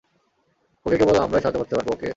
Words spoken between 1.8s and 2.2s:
ওকে?